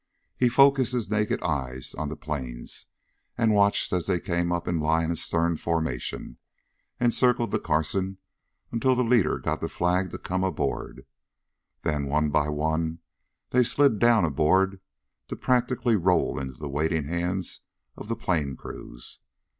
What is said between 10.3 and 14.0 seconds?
aboard. Then one by one they slid